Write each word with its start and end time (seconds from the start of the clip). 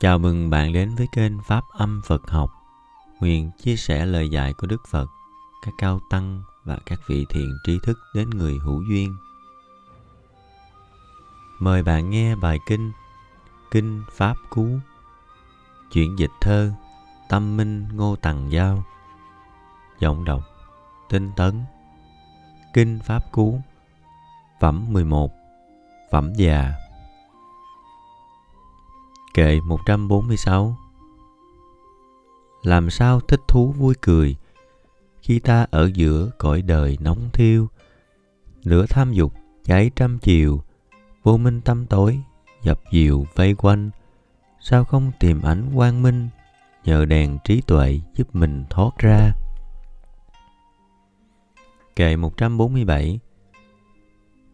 Chào 0.00 0.18
mừng 0.18 0.50
bạn 0.50 0.72
đến 0.72 0.94
với 0.94 1.06
kênh 1.12 1.42
Pháp 1.42 1.64
Âm 1.72 2.02
Phật 2.04 2.30
Học. 2.30 2.50
Nguyện 3.20 3.50
chia 3.58 3.76
sẻ 3.76 4.06
lời 4.06 4.28
dạy 4.28 4.52
của 4.52 4.66
Đức 4.66 4.82
Phật, 4.88 5.06
các 5.62 5.74
cao 5.78 6.00
tăng 6.10 6.42
và 6.64 6.78
các 6.86 7.00
vị 7.06 7.26
thiện 7.28 7.58
trí 7.64 7.78
thức 7.82 7.98
đến 8.14 8.30
người 8.30 8.58
hữu 8.58 8.82
duyên. 8.82 9.16
Mời 11.58 11.82
bạn 11.82 12.10
nghe 12.10 12.36
bài 12.36 12.58
kinh 12.66 12.92
Kinh 13.70 14.02
Pháp 14.12 14.34
Cú 14.50 14.68
Chuyển 15.92 16.18
dịch 16.18 16.32
thơ 16.40 16.72
Tâm 17.28 17.56
Minh 17.56 17.88
Ngô 17.92 18.16
Tằng 18.16 18.52
Giao 18.52 18.84
Giọng 20.00 20.24
đọc 20.24 20.42
Tinh 21.08 21.32
Tấn 21.36 21.64
Kinh 22.74 22.98
Pháp 23.04 23.32
Cú 23.32 23.60
Phẩm 24.60 24.92
11 24.92 25.30
Phẩm 26.10 26.32
già 26.34 26.72
Kệ 29.34 29.60
146 29.60 30.76
Làm 32.62 32.90
sao 32.90 33.20
thích 33.20 33.40
thú 33.48 33.72
vui 33.72 33.94
cười 34.00 34.36
Khi 35.22 35.38
ta 35.38 35.66
ở 35.70 35.90
giữa 35.94 36.30
cõi 36.38 36.62
đời 36.62 36.98
nóng 37.00 37.28
thiêu 37.32 37.68
Lửa 38.62 38.86
tham 38.88 39.12
dục 39.12 39.32
cháy 39.64 39.90
trăm 39.96 40.18
chiều, 40.18 40.62
Vô 41.22 41.36
minh 41.36 41.60
tâm 41.60 41.86
tối, 41.86 42.20
dập 42.62 42.80
dìu, 42.92 43.26
vây 43.34 43.54
quanh, 43.54 43.90
Sao 44.60 44.84
không 44.84 45.12
tìm 45.20 45.42
ánh 45.42 45.70
quang 45.74 46.02
minh 46.02 46.28
Nhờ 46.84 47.04
đèn 47.04 47.38
trí 47.44 47.60
tuệ 47.60 48.00
giúp 48.14 48.34
mình 48.34 48.64
thoát 48.70 48.98
ra? 48.98 49.32
Kệ 51.96 52.16
147 52.16 53.20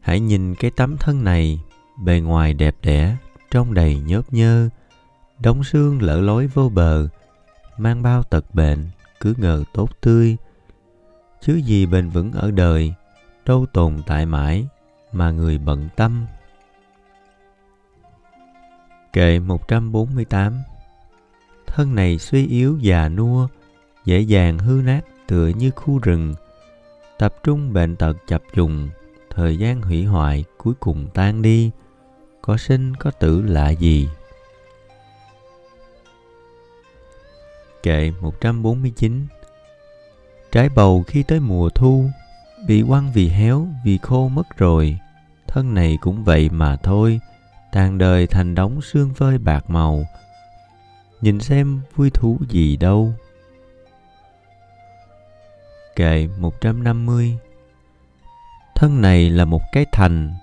Hãy 0.00 0.20
nhìn 0.20 0.54
cái 0.54 0.70
tấm 0.70 0.96
thân 0.96 1.24
này 1.24 1.60
Bề 2.04 2.20
ngoài 2.20 2.54
đẹp 2.54 2.76
đẽ 2.82 3.16
trong 3.54 3.74
đầy 3.74 4.00
nhớp 4.00 4.32
nhơ 4.32 4.68
đống 5.40 5.64
xương 5.64 6.02
lỡ 6.02 6.20
lối 6.20 6.46
vô 6.46 6.68
bờ 6.68 7.08
mang 7.78 8.02
bao 8.02 8.22
tật 8.22 8.44
bệnh 8.54 8.86
cứ 9.20 9.34
ngờ 9.36 9.64
tốt 9.72 9.90
tươi. 10.00 10.36
Chứ 11.40 11.54
gì 11.54 11.86
bền 11.86 12.10
vững 12.10 12.32
ở 12.32 12.50
đời 12.50 12.94
đâu 13.46 13.66
tồn 13.72 14.02
tại 14.06 14.26
mãi 14.26 14.66
mà 15.12 15.30
người 15.30 15.58
bận 15.58 15.88
tâm. 15.96 16.26
Kệ 19.12 19.38
148 19.38 20.62
Thân 21.66 21.94
này 21.94 22.18
suy 22.18 22.46
yếu 22.46 22.78
già 22.78 23.08
nua, 23.08 23.48
dễ 24.04 24.20
dàng 24.20 24.58
hư 24.58 24.82
nát 24.84 25.00
tựa 25.26 25.48
như 25.48 25.70
khu 25.70 25.98
rừng. 25.98 26.34
Tập 27.18 27.34
trung 27.42 27.72
bệnh 27.72 27.96
tật 27.96 28.16
chập 28.26 28.42
trùng, 28.54 28.88
thời 29.30 29.58
gian 29.58 29.82
hủy 29.82 30.04
hoại 30.04 30.44
cuối 30.58 30.74
cùng 30.80 31.08
tan 31.14 31.42
đi– 31.42 31.70
có 32.46 32.56
sinh 32.56 32.96
có 32.96 33.10
tử 33.10 33.42
lạ 33.42 33.70
gì? 33.70 34.08
Kệ 37.82 38.10
149 38.20 39.26
Trái 40.52 40.68
bầu 40.68 41.04
khi 41.06 41.22
tới 41.22 41.40
mùa 41.40 41.68
thu 41.68 42.06
Bị 42.66 42.84
quăng 42.88 43.12
vì 43.12 43.28
héo, 43.28 43.66
vì 43.84 43.98
khô 43.98 44.28
mất 44.28 44.56
rồi 44.56 44.98
Thân 45.46 45.74
này 45.74 45.98
cũng 46.00 46.24
vậy 46.24 46.48
mà 46.48 46.76
thôi 46.76 47.20
Tàn 47.72 47.98
đời 47.98 48.26
thành 48.26 48.54
đống 48.54 48.82
xương 48.82 49.14
phơi 49.14 49.38
bạc 49.38 49.70
màu. 49.70 50.04
Nhìn 51.20 51.40
xem 51.40 51.80
vui 51.96 52.10
thú 52.10 52.38
gì 52.48 52.76
đâu. 52.76 53.12
Kệ 55.96 56.28
150 56.38 57.38
Thân 58.74 59.00
này 59.00 59.30
là 59.30 59.44
một 59.44 59.62
cái 59.72 59.86
thành 59.92 60.34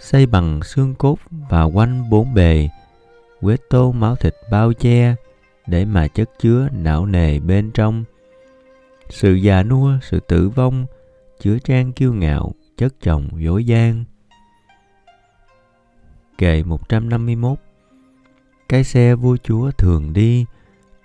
xây 0.00 0.26
bằng 0.26 0.62
xương 0.62 0.94
cốt 0.94 1.18
và 1.30 1.62
quanh 1.62 2.10
bốn 2.10 2.34
bề, 2.34 2.68
quế 3.40 3.56
tô 3.70 3.92
máu 3.92 4.16
thịt 4.16 4.34
bao 4.50 4.72
che 4.72 5.14
để 5.66 5.84
mà 5.84 6.08
chất 6.08 6.30
chứa 6.38 6.68
não 6.72 7.06
nề 7.06 7.38
bên 7.38 7.70
trong. 7.70 8.04
Sự 9.08 9.34
già 9.34 9.62
nua, 9.62 9.98
sự 10.02 10.20
tử 10.20 10.48
vong, 10.48 10.86
chứa 11.40 11.58
trang 11.58 11.92
kiêu 11.92 12.12
ngạo, 12.12 12.52
chất 12.76 12.94
chồng, 13.02 13.28
dối 13.36 13.64
gian. 13.64 14.04
Kệ 16.38 16.62
151 16.62 17.58
cái 18.70 18.84
xe 18.84 19.14
vua 19.14 19.36
chúa 19.36 19.70
thường 19.70 20.12
đi, 20.12 20.46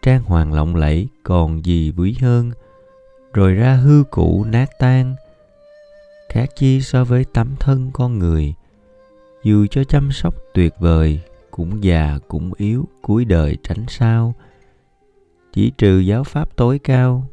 trang 0.01 0.23
hoàng 0.23 0.53
lộng 0.53 0.75
lẫy 0.75 1.07
còn 1.23 1.65
gì 1.65 1.93
quý 1.97 2.15
hơn, 2.21 2.51
rồi 3.33 3.53
ra 3.53 3.73
hư 3.73 4.03
cũ 4.11 4.45
nát 4.49 4.69
tan, 4.79 5.15
khác 6.29 6.49
chi 6.55 6.81
so 6.81 7.03
với 7.03 7.25
tấm 7.33 7.55
thân 7.59 7.91
con 7.93 8.19
người 8.19 8.53
dù 9.45 9.65
cho 9.71 9.83
chăm 9.83 10.11
sóc 10.11 10.35
tuyệt 10.53 10.73
vời 10.79 11.19
cũng 11.51 11.83
già 11.83 12.19
cũng 12.27 12.53
yếu 12.57 12.87
cuối 13.01 13.25
đời 13.25 13.57
tránh 13.63 13.85
sao. 13.87 14.33
Chỉ 15.53 15.71
trừ 15.77 15.99
giáo 15.99 16.23
pháp 16.23 16.55
tối 16.55 16.79
cao 16.79 17.27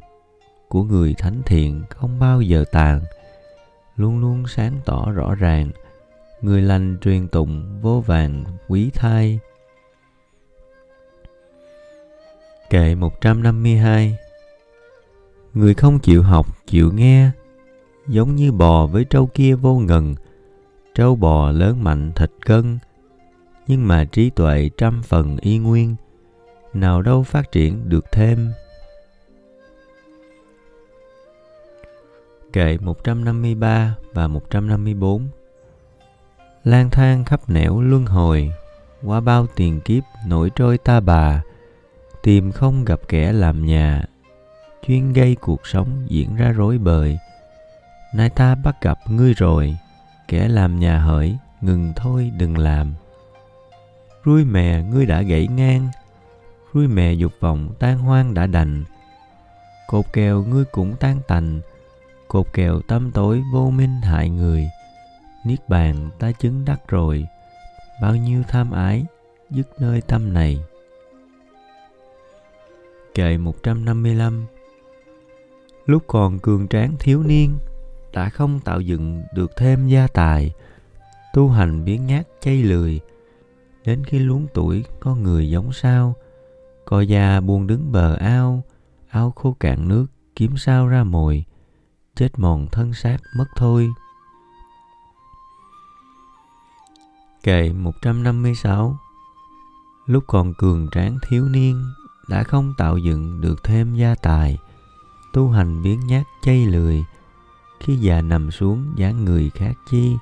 của 0.67 0.83
người 0.83 1.13
thánh 1.17 1.41
thiện 1.45 1.81
không 1.89 2.19
bao 2.19 2.41
giờ 2.41 2.65
tàn. 2.71 3.01
Luôn 3.95 4.19
luôn 4.19 4.47
sáng 4.47 4.79
tỏ 4.85 5.11
rõ 5.11 5.35
ràng 5.35 5.71
người 6.41 6.61
lành 6.61 6.97
truyền 7.01 7.27
tụng 7.27 7.79
vô 7.81 8.01
vàng 8.01 8.43
quý 8.67 8.89
thai. 8.93 9.39
Kệ 12.69 12.95
152 12.95 14.17
Người 15.53 15.73
không 15.73 15.99
chịu 15.99 16.23
học, 16.23 16.47
chịu 16.67 16.91
nghe 16.93 17.31
Giống 18.07 18.35
như 18.35 18.51
bò 18.51 18.85
với 18.85 19.05
trâu 19.05 19.27
kia 19.33 19.55
vô 19.55 19.75
ngần 19.75 20.15
trâu 20.95 21.15
bò 21.15 21.51
lớn 21.51 21.83
mạnh 21.83 22.11
thịt 22.15 22.31
cân. 22.45 22.79
Nhưng 23.67 23.87
mà 23.87 24.05
trí 24.05 24.29
tuệ 24.29 24.69
trăm 24.77 25.01
phần 25.03 25.37
y 25.37 25.57
nguyên, 25.57 25.95
nào 26.73 27.01
đâu 27.01 27.23
phát 27.23 27.51
triển 27.51 27.89
được 27.89 28.05
thêm. 28.11 28.51
Kệ 32.53 32.77
153 32.81 33.95
và 34.13 34.27
154 34.27 35.27
lang 36.63 36.89
thang 36.89 37.25
khắp 37.25 37.49
nẻo 37.49 37.81
luân 37.81 38.05
hồi, 38.05 38.51
qua 39.03 39.19
bao 39.19 39.47
tiền 39.55 39.81
kiếp 39.81 40.03
nổi 40.27 40.51
trôi 40.55 40.77
ta 40.77 40.99
bà, 40.99 41.41
tìm 42.23 42.51
không 42.51 42.85
gặp 42.85 42.99
kẻ 43.07 43.31
làm 43.31 43.65
nhà, 43.65 44.03
chuyên 44.87 45.13
gây 45.13 45.35
cuộc 45.41 45.67
sống 45.67 46.05
diễn 46.07 46.35
ra 46.35 46.51
rối 46.51 46.77
bời. 46.77 47.17
Nay 48.13 48.29
ta 48.29 48.55
bắt 48.55 48.81
gặp 48.81 48.97
ngươi 49.07 49.33
rồi 49.33 49.77
kẻ 50.27 50.47
làm 50.47 50.79
nhà 50.79 50.99
hỡi, 50.99 51.37
ngừng 51.61 51.93
thôi, 51.95 52.31
đừng 52.37 52.57
làm. 52.57 52.93
Ruôi 54.25 54.45
mè, 54.45 54.83
ngươi 54.83 55.05
đã 55.05 55.21
gãy 55.21 55.47
ngang. 55.47 55.87
Ruôi 56.73 56.87
mè, 56.87 57.13
dục 57.13 57.31
vọng 57.39 57.69
tan 57.79 57.97
hoang 57.97 58.33
đã 58.33 58.47
đành. 58.47 58.83
Cột 59.87 60.05
kèo, 60.13 60.43
ngươi 60.43 60.65
cũng 60.65 60.95
tan 60.99 61.19
tành. 61.27 61.61
Cột 62.27 62.47
kèo, 62.53 62.81
tâm 62.81 63.11
tối 63.11 63.43
vô 63.53 63.69
minh 63.69 64.01
hại 64.01 64.29
người. 64.29 64.69
Niết 65.45 65.69
bàn, 65.69 66.09
ta 66.19 66.31
chứng 66.31 66.65
đắc 66.65 66.79
rồi. 66.87 67.27
Bao 68.01 68.15
nhiêu 68.15 68.43
tham 68.47 68.71
ái, 68.71 69.05
dứt 69.49 69.81
nơi 69.81 70.01
tâm 70.01 70.33
này. 70.33 70.59
Kệ 73.13 73.37
155 73.37 74.45
Lúc 75.85 76.03
còn 76.07 76.39
cường 76.39 76.67
tráng 76.67 76.95
thiếu 76.99 77.23
niên 77.23 77.57
đã 78.13 78.29
không 78.29 78.59
tạo 78.59 78.81
dựng 78.81 79.23
được 79.33 79.51
thêm 79.57 79.87
gia 79.87 80.07
tài, 80.07 80.53
tu 81.33 81.49
hành 81.49 81.85
biến 81.85 82.05
nhát 82.05 82.27
chay 82.41 82.63
lười. 82.63 82.99
Đến 83.85 84.03
khi 84.05 84.19
luống 84.19 84.47
tuổi, 84.53 84.85
có 84.99 85.15
người 85.15 85.49
giống 85.49 85.73
sao? 85.73 86.15
Co 86.85 87.01
già 87.01 87.41
buông 87.41 87.67
đứng 87.67 87.91
bờ 87.91 88.15
ao 88.15 88.63
ao 89.09 89.31
khô 89.31 89.55
cạn 89.59 89.87
nước, 89.87 90.05
kiếm 90.35 90.57
sao 90.57 90.87
ra 90.87 91.03
mồi, 91.03 91.45
chết 92.15 92.39
mòn 92.39 92.67
thân 92.71 92.93
xác 92.93 93.17
mất 93.37 93.45
thôi. 93.55 93.89
Kệ 97.43 97.73
156 97.73 98.97
Lúc 100.05 100.23
còn 100.27 100.53
cường 100.53 100.87
tráng 100.91 101.17
thiếu 101.27 101.49
niên, 101.49 101.83
đã 102.29 102.43
không 102.43 102.73
tạo 102.77 102.97
dựng 102.97 103.41
được 103.41 103.63
thêm 103.63 103.95
gia 103.95 104.15
tài, 104.15 104.57
tu 105.33 105.49
hành 105.49 105.83
biến 105.83 105.99
nhát 106.07 106.23
chay 106.41 106.65
lười 106.65 107.03
khi 107.83 107.95
già 107.95 108.21
nằm 108.21 108.51
xuống, 108.51 108.93
dáng 108.97 109.25
người 109.25 109.49
khác 109.49 109.73
chi. 109.89 110.15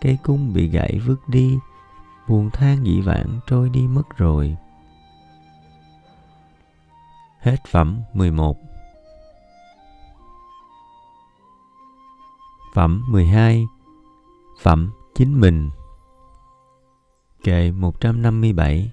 Cây 0.00 0.18
cung 0.22 0.52
bị 0.52 0.68
gãy 0.68 1.00
vứt 1.06 1.28
đi, 1.28 1.58
buồn 2.28 2.50
than 2.50 2.86
dĩ 2.86 3.00
vãng 3.00 3.40
trôi 3.46 3.68
đi 3.68 3.86
mất 3.86 4.16
rồi. 4.16 4.56
Hết 7.40 7.56
phẩm 7.70 8.00
11 8.14 8.56
Phẩm 12.74 13.04
12 13.08 13.66
Phẩm 14.62 14.90
chính 15.14 15.40
mình. 15.40 15.70
Kệ 17.44 17.70
157 17.70 18.90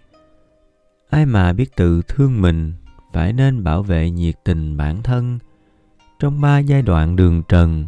Ai 1.10 1.26
mà 1.26 1.54
biết 1.54 1.76
tự 1.76 2.02
thương 2.08 2.42
mình, 2.42 2.74
phải 3.14 3.34
nên 3.34 3.64
bảo 3.64 3.84
vệ 3.84 4.10
nhiệt 4.10 4.36
tình 4.44 4.78
bản 4.78 5.04
thân 5.04 5.40
trong 6.24 6.42
ba 6.42 6.60
giai 6.60 6.82
đoạn 6.82 7.16
đường 7.16 7.44
trần 7.44 7.88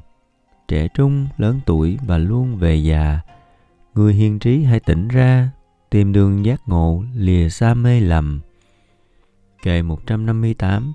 trẻ 0.68 0.88
trung 0.88 1.28
lớn 1.38 1.60
tuổi 1.66 1.98
và 2.08 2.18
luôn 2.18 2.56
về 2.56 2.76
già 2.76 3.20
người 3.94 4.14
hiền 4.14 4.40
trí 4.40 4.64
hãy 4.64 4.80
tỉnh 4.80 5.08
ra 5.08 5.50
tìm 5.90 6.14
đường 6.14 6.46
giác 6.46 6.62
ngộ 6.66 7.04
lìa 7.16 7.50
xa 7.50 7.74
mê 7.74 8.00
lầm. 8.00 8.40
Kệ 9.64 9.82
158 9.82 10.94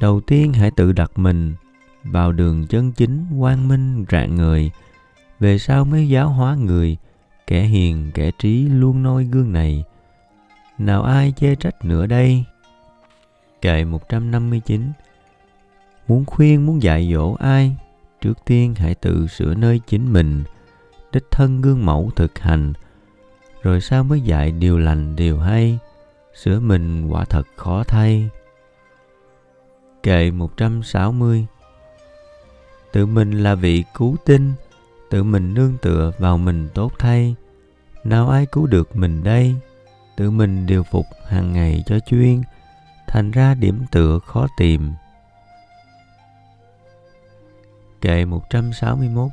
Đầu 0.00 0.20
tiên 0.20 0.52
hãy 0.52 0.70
tự 0.70 0.92
đặt 0.92 1.10
mình 1.16 1.54
vào 2.04 2.32
đường 2.32 2.66
chân 2.66 2.92
chính 2.92 3.26
quang 3.38 3.68
minh 3.68 4.04
rạng 4.10 4.34
người, 4.34 4.70
về 5.40 5.58
sau 5.58 5.84
mới 5.84 6.08
giáo 6.08 6.28
hóa 6.28 6.54
người, 6.54 6.96
kẻ 7.46 7.62
hiền 7.62 8.10
kẻ 8.14 8.30
trí 8.38 8.68
luôn 8.68 9.02
noi 9.02 9.24
gương 9.24 9.52
này. 9.52 9.84
Nào 10.78 11.02
ai 11.02 11.32
chê 11.36 11.54
trách 11.54 11.84
nữa 11.84 12.06
đây? 12.06 12.44
Kệ 13.60 13.84
159 13.84 14.82
Muốn 16.08 16.24
khuyên, 16.24 16.66
muốn 16.66 16.82
dạy 16.82 17.10
dỗ 17.12 17.34
ai, 17.34 17.76
trước 18.20 18.44
tiên 18.44 18.74
hãy 18.74 18.94
tự 18.94 19.26
sửa 19.26 19.54
nơi 19.54 19.80
chính 19.86 20.12
mình, 20.12 20.44
đích 21.12 21.24
thân 21.30 21.60
gương 21.60 21.86
mẫu 21.86 22.10
thực 22.16 22.38
hành, 22.38 22.72
rồi 23.62 23.80
sau 23.80 24.04
mới 24.04 24.20
dạy 24.20 24.52
điều 24.52 24.78
lành 24.78 25.16
điều 25.16 25.38
hay, 25.38 25.78
sửa 26.34 26.60
mình 26.60 27.08
quả 27.08 27.24
thật 27.24 27.46
khó 27.56 27.84
thay. 27.84 28.30
Kệ 30.02 30.30
160 30.30 31.46
Tự 32.92 33.06
mình 33.06 33.42
là 33.42 33.54
vị 33.54 33.84
cứu 33.94 34.16
tinh, 34.24 34.52
tự 35.10 35.22
mình 35.22 35.54
nương 35.54 35.76
tựa 35.82 36.12
vào 36.18 36.38
mình 36.38 36.68
tốt 36.74 36.92
thay. 36.98 37.34
Nào 38.04 38.30
ai 38.30 38.46
cứu 38.46 38.66
được 38.66 38.96
mình 38.96 39.24
đây? 39.24 39.54
Tự 40.16 40.30
mình 40.30 40.66
điều 40.66 40.82
phục 40.82 41.06
hàng 41.26 41.52
ngày 41.52 41.82
cho 41.86 41.98
chuyên, 42.06 42.42
thành 43.06 43.30
ra 43.30 43.54
điểm 43.54 43.84
tựa 43.90 44.18
khó 44.18 44.46
tìm. 44.56 44.92
Kệ 48.02 48.24
161 48.24 49.30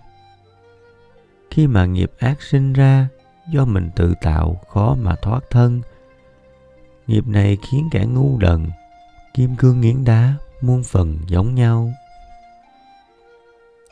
Khi 1.52 1.68
mà 1.68 1.86
nghiệp 1.86 2.12
ác 2.20 2.42
sinh 2.42 2.74
ra, 2.74 3.08
do 3.52 3.66
mình 3.66 3.90
tự 3.96 4.14
tạo 4.22 4.62
khó 4.70 4.96
mà 5.02 5.16
thoát 5.22 5.44
thân. 5.50 5.82
Nghiệp 7.08 7.28
này 7.28 7.58
khiến 7.70 7.90
kẻ 7.92 8.06
ngu 8.06 8.38
đần, 8.38 8.70
kim 9.34 9.56
cương 9.56 9.82
nghiến 9.82 10.06
đá, 10.06 10.34
muôn 10.62 10.84
phần 10.84 11.18
giống 11.28 11.56
nhau. 11.56 11.94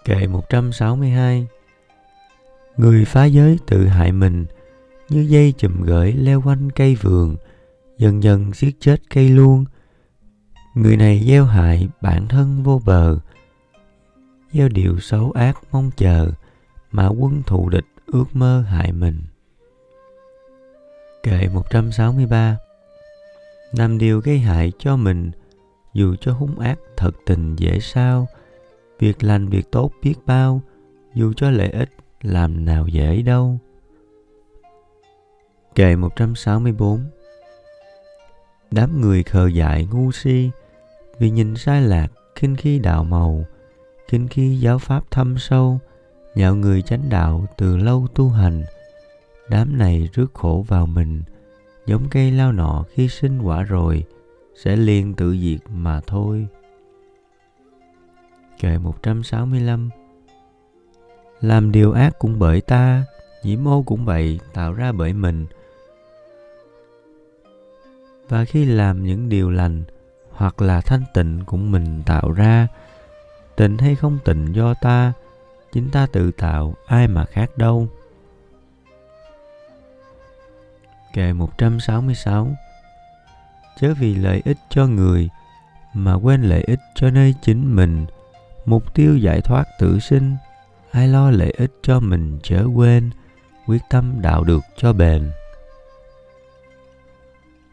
Kệ 0.05 0.27
162 0.27 1.47
Người 2.77 3.05
phá 3.05 3.25
giới 3.25 3.59
tự 3.67 3.87
hại 3.87 4.11
mình 4.11 4.45
như 5.09 5.21
dây 5.21 5.53
chùm 5.57 5.83
gửi 5.83 6.13
leo 6.13 6.41
quanh 6.41 6.71
cây 6.71 6.95
vườn, 6.95 7.35
dần 7.97 8.23
dần 8.23 8.51
giết 8.53 8.77
chết 8.79 9.01
cây 9.09 9.29
luôn. 9.29 9.65
Người 10.75 10.97
này 10.97 11.25
gieo 11.27 11.45
hại 11.45 11.89
bản 12.01 12.27
thân 12.27 12.63
vô 12.63 12.81
bờ, 12.85 13.19
gieo 14.51 14.69
điều 14.69 14.99
xấu 14.99 15.31
ác 15.31 15.57
mong 15.71 15.91
chờ, 15.97 16.31
mà 16.91 17.07
quân 17.07 17.41
thù 17.45 17.69
địch 17.69 17.85
ước 18.05 18.25
mơ 18.33 18.61
hại 18.61 18.91
mình. 18.91 19.21
Kệ 21.23 21.47
163 21.53 22.57
Làm 23.71 23.97
điều 23.97 24.21
gây 24.21 24.39
hại 24.39 24.71
cho 24.79 24.95
mình, 24.95 25.31
dù 25.93 26.15
cho 26.21 26.33
hung 26.33 26.59
ác 26.59 26.79
thật 26.97 27.11
tình 27.25 27.55
dễ 27.55 27.79
sao, 27.79 28.27
việc 28.99 29.23
lành 29.23 29.49
việc 29.49 29.71
tốt 29.71 29.91
biết 30.03 30.15
bao, 30.25 30.61
dù 31.13 31.33
cho 31.33 31.51
lợi 31.51 31.69
ích 31.69 31.89
làm 32.21 32.65
nào 32.65 32.87
dễ 32.87 33.21
đâu. 33.21 33.59
Kệ 35.75 35.95
164 35.95 37.05
Đám 38.71 39.01
người 39.01 39.23
khờ 39.23 39.47
dại 39.47 39.87
ngu 39.91 40.11
si, 40.11 40.49
vì 41.19 41.29
nhìn 41.29 41.55
sai 41.55 41.81
lạc, 41.81 42.07
khinh 42.35 42.55
khi 42.55 42.79
đạo 42.79 43.03
màu, 43.03 43.45
kinh 44.07 44.27
khi 44.27 44.59
giáo 44.59 44.79
pháp 44.79 45.11
thâm 45.11 45.37
sâu, 45.37 45.79
nhạo 46.35 46.55
người 46.55 46.81
chánh 46.81 47.09
đạo 47.09 47.45
từ 47.57 47.77
lâu 47.77 48.07
tu 48.15 48.29
hành. 48.29 48.63
Đám 49.49 49.77
này 49.77 50.09
rước 50.13 50.33
khổ 50.33 50.65
vào 50.67 50.85
mình, 50.85 51.21
giống 51.85 52.09
cây 52.09 52.31
lao 52.31 52.51
nọ 52.51 52.83
khi 52.93 53.07
sinh 53.07 53.41
quả 53.41 53.63
rồi, 53.63 54.03
sẽ 54.55 54.75
liền 54.75 55.13
tự 55.13 55.37
diệt 55.37 55.59
mà 55.69 56.01
thôi. 56.07 56.47
Kệ 58.59 58.77
165 58.77 59.89
Làm 61.41 61.71
điều 61.71 61.91
ác 61.91 62.19
cũng 62.19 62.39
bởi 62.39 62.61
ta, 62.61 63.05
nhiễm 63.43 63.67
ô 63.67 63.83
cũng 63.85 64.05
vậy, 64.05 64.39
tạo 64.53 64.73
ra 64.73 64.91
bởi 64.91 65.13
mình. 65.13 65.45
Và 68.29 68.45
khi 68.45 68.65
làm 68.65 69.03
những 69.03 69.29
điều 69.29 69.49
lành, 69.49 69.83
hoặc 70.31 70.61
là 70.61 70.81
thanh 70.81 71.03
tịnh 71.13 71.43
cũng 71.45 71.71
mình 71.71 72.03
tạo 72.05 72.31
ra, 72.31 72.67
tịnh 73.57 73.77
hay 73.77 73.95
không 73.95 74.19
tịnh 74.25 74.55
do 74.55 74.73
ta, 74.73 75.13
chính 75.71 75.89
ta 75.91 76.07
tự 76.11 76.31
tạo, 76.31 76.73
ai 76.87 77.07
mà 77.07 77.25
khác 77.25 77.57
đâu. 77.57 77.87
Kệ 81.13 81.33
166 81.33 82.47
Chớ 83.79 83.93
vì 83.93 84.15
lợi 84.15 84.41
ích 84.45 84.57
cho 84.69 84.87
người 84.87 85.29
mà 85.93 86.13
quên 86.13 86.41
lợi 86.41 86.63
ích 86.67 86.79
cho 86.95 87.09
nơi 87.09 87.35
chính 87.41 87.75
mình– 87.75 88.05
mục 88.67 88.93
tiêu 88.93 89.17
giải 89.17 89.41
thoát 89.41 89.65
tự 89.79 89.99
sinh 89.99 90.35
ai 90.91 91.07
lo 91.07 91.31
lợi 91.31 91.53
ích 91.57 91.71
cho 91.81 91.99
mình 91.99 92.39
chớ 92.43 92.65
quên. 92.75 93.11
Quyết 93.65 93.81
tâm 93.89 94.21
đạo 94.21 94.43
được 94.43 94.61
cho 94.77 94.93
bền. 94.93 95.31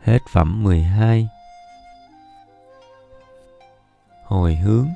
Hết 0.02 0.18
phẩm 0.32 0.62
12 0.62 1.28
hồi 4.24 4.54
hướng 4.54 4.88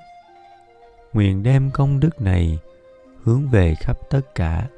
nguyện 1.19 1.43
đem 1.43 1.71
công 1.71 2.01
đức 2.01 2.21
này 2.21 2.59
hướng 3.23 3.49
về 3.49 3.75
khắp 3.75 4.11
tất 4.11 4.35
cả 4.35 4.69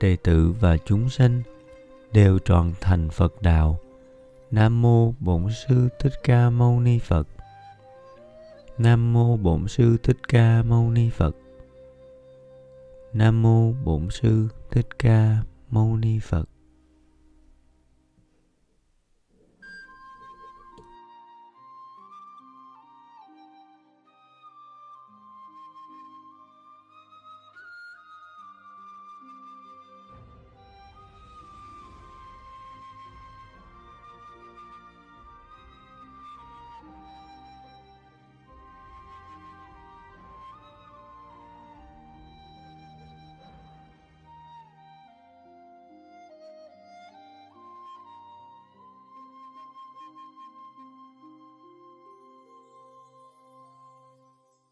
đệ 0.00 0.16
tử 0.16 0.54
và 0.60 0.76
chúng 0.76 1.08
sinh 1.08 1.42
đều 2.12 2.38
trọn 2.38 2.72
thành 2.80 3.08
phật 3.10 3.42
đạo 3.42 3.78
nam 4.50 4.82
mô 4.82 5.12
bổn 5.20 5.46
sư 5.66 5.88
thích 6.00 6.12
ca 6.24 6.50
mâu 6.50 6.80
ni 6.80 6.98
phật 6.98 7.28
Nam 8.78 9.12
mô 9.12 9.36
Bổn 9.36 9.68
sư 9.68 9.96
Thích 10.02 10.18
Ca 10.28 10.62
Mâu 10.62 10.90
Ni 10.90 11.10
Phật. 11.10 11.36
Nam 13.12 13.42
mô 13.42 13.72
Bổn 13.84 14.10
sư 14.10 14.48
Thích 14.70 14.88
Ca 14.98 15.42
Mâu 15.70 15.96
Ni 15.96 16.18
Phật. 16.18 16.53